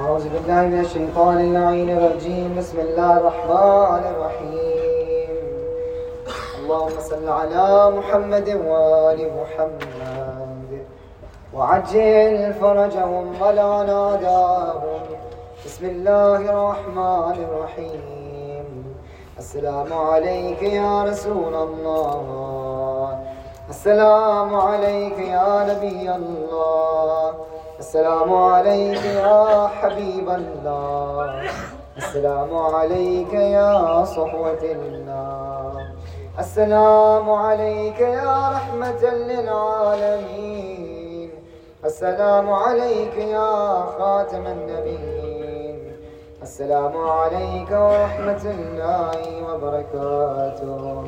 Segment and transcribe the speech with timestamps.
[0.00, 2.54] أعوذ بالله من الشيطان اللعين الرجيم.
[2.58, 5.30] بسم الله الرحمن الرحيم.
[6.58, 10.70] اللهم صل على محمد وآل محمد.
[11.54, 15.02] وعجل فرجهم ولا ناداهم
[15.66, 18.66] بسم الله الرحمن الرحيم.
[19.38, 23.18] السلام عليك يا رسول الله.
[23.68, 27.34] السلام عليك يا نبي الله.
[27.84, 31.42] السلام عليك يا حبيب الله.
[31.96, 35.72] السلام عليك يا صحوة الله
[36.38, 40.64] السلام عليك يا رحمة للعالمين.
[41.84, 43.52] السلام عليك يا
[43.98, 45.78] خاتم النبيين.
[46.42, 51.04] السلام عليك ورحمة الله وبركاته.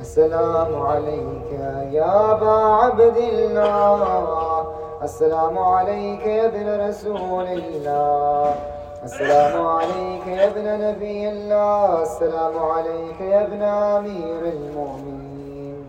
[0.00, 1.50] السلام عليك
[1.98, 4.49] يا أبا عبد الله.
[5.02, 8.54] السلام عليك يا ابن رسول الله.
[9.04, 12.02] السلام عليك يا ابن نبي الله.
[12.02, 15.84] السلام عليك يا ابن أمير المؤمنين.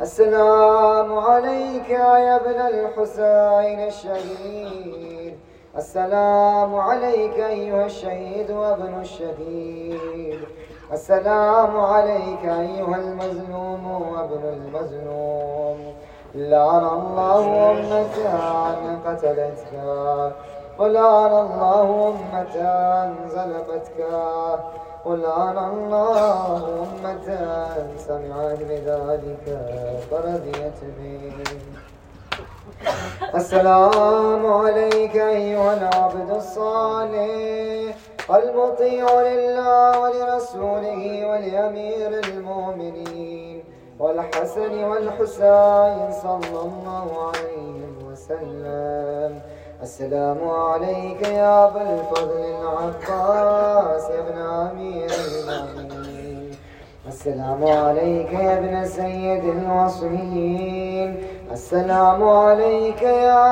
[0.00, 5.34] السلام عليك يا ابن الحسين الشهيد.
[5.76, 10.40] السلام عليك أيها الشهيد وابن الشهيد.
[10.92, 15.94] السلام عليك أيها المظلوم وابن المظلوم.
[16.34, 18.16] لعن الله أمة
[19.06, 19.74] قتلتك.
[20.78, 22.56] ولعن الله أمة
[23.34, 24.00] زلفتك
[25.04, 27.28] ولعن الله أمة
[28.08, 29.46] سمعت بذلك
[30.10, 31.36] فرضيت به.
[33.34, 37.96] السلام عليك أيها العبد الصالح.
[38.30, 43.51] المطيع لله ولرسوله ولأمير المؤمنين.
[44.02, 49.32] والحسن والحسين صلى الله عليه وسلم.
[49.82, 56.50] السلام عليك يا أبا الفضل العباس يا ابن أمير المؤمنين.
[57.06, 61.26] السلام عليك يا ابن سيد الوصيين.
[61.52, 63.44] السلام عليك يا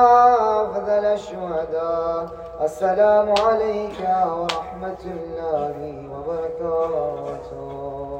[0.63, 2.29] أفضل الشهداء.
[2.61, 3.99] السلام عليك
[4.35, 5.75] ورحمة الله
[6.11, 8.10] وبركاته.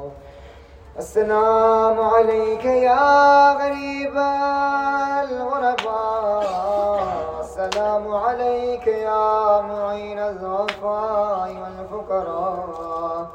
[1.00, 4.18] السلام عليك يا غريب
[5.24, 6.44] الغرباء.
[7.40, 13.28] السلام عليك يا معين الضعفاء والفقراء.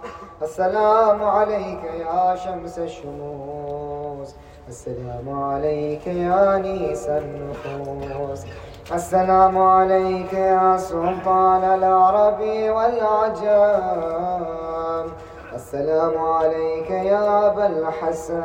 [0.42, 4.34] السلام عليك يا شمس الشموس.
[4.68, 8.40] السلام عليك يا نيس النفوس.
[8.92, 12.40] السلام عليك يا سلطان العرب
[12.76, 14.55] والعجم
[15.56, 18.42] السلام عليك يا أبا الحسن.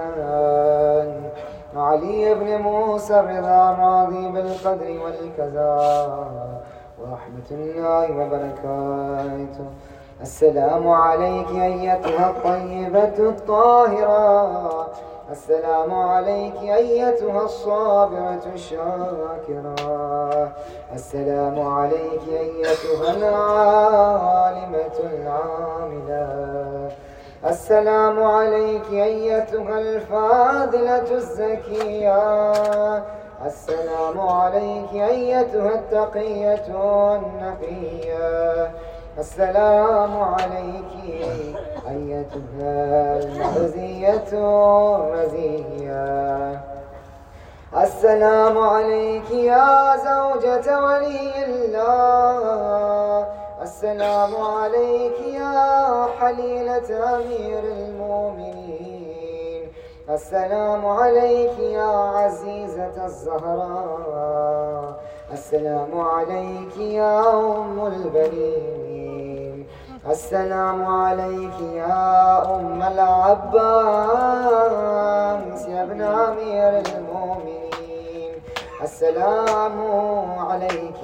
[1.76, 5.74] علي بن موسى الرضا الراضي بالقدر والكذا.
[7.02, 9.66] ورحمة الله وبركاته.
[10.22, 14.88] السلام عليك أيتها الطيبة الطاهرة.
[15.32, 19.76] السلام عليك أيتها الصابرة الشاكرة.
[20.94, 26.51] السلام عليك أيتها العالمة العاملة.
[27.52, 32.52] السلام عليك أيتها الفاضلة الزكية.
[33.46, 36.68] السلام عليك أيتها التقية
[37.16, 38.72] النقية
[39.20, 40.94] السلام عليك
[41.90, 44.32] أيتها المخزية
[44.98, 46.62] الرزية.
[47.84, 53.11] السلام عليك يا زوجة ولي الله.
[53.82, 59.64] السلام عليك يا حليلة أمير المؤمنين.
[60.10, 65.02] السلام عليك يا عزيزة الزهراء.
[65.34, 69.68] السلام عليك يا أم البنين.
[70.10, 73.62] السلام عليك يا أم العباس
[75.68, 77.61] يا ابن أمير المؤمنين.
[78.84, 79.78] السلام
[80.40, 81.02] عليك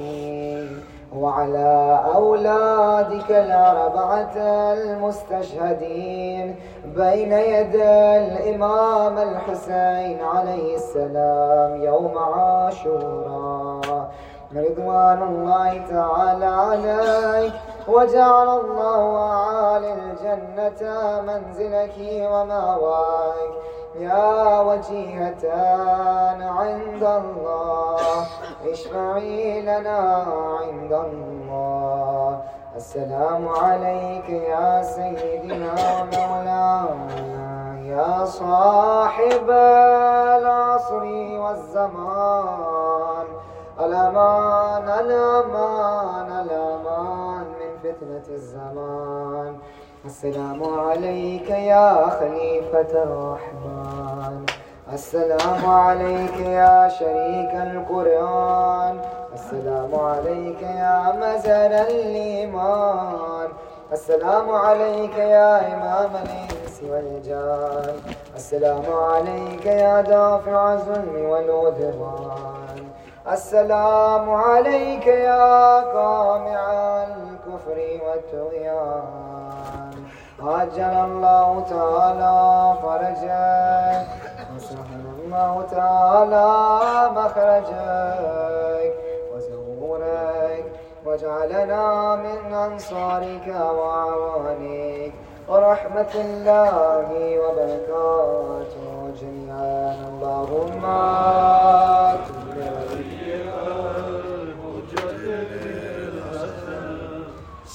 [1.16, 4.38] وعلى أولادك الأربعة
[4.74, 14.12] المستشهدين بين يدي الإمام الحسين عليه السلام يوم عاشوراء
[14.56, 17.54] رضوان الله تعالى عليك
[17.88, 20.82] وجعل الله أعالي الجنة
[21.22, 21.96] منزلك
[22.32, 23.77] ومأواك.
[24.00, 25.44] يا وجيهة
[26.42, 28.28] عند الله
[28.72, 30.26] اشفعي لنا
[30.62, 32.42] عند الله.
[32.76, 41.04] السلام عليك يا سيدنا ومولانا، يا صاحب العصر
[41.44, 43.28] والزمان.
[43.80, 49.58] الأمان الأمان الأمان من فتنة الزمان.
[50.08, 54.46] السلام عليك يا خليفة الرحمن.
[54.94, 58.96] السلام عليك يا شريك القرآن.
[59.34, 63.50] السلام عليك يا مزن الإيمان.
[63.92, 67.96] السلام عليك يا إمام الإنس والجان.
[68.36, 72.80] السلام عليك يا دافع الظلم والعدوان.
[73.32, 76.68] السلام عليك يا قامع
[77.58, 79.94] الكفر والطغيان
[80.40, 82.38] عجل الله تعالى
[82.84, 84.08] فرجك
[84.56, 86.50] وسهل الله تعالى
[87.20, 88.94] مخرجك
[89.34, 90.66] وزهورك
[91.06, 95.14] واجعلنا من أنصارك وعوانك
[95.50, 97.08] ورحمة الله
[97.40, 99.96] وبركاته جميعا.
[100.10, 100.84] اللهم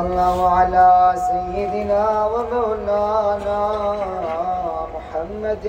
[0.00, 3.62] وصلى الله على سيدنا ومولانا
[4.94, 5.66] محمد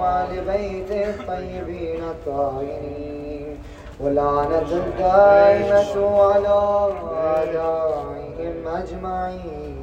[0.00, 3.58] وآل بيته الطيبين الطاهرين
[4.00, 6.90] ولعنة الدائمة على
[7.26, 9.75] أعدائهم أجمعين.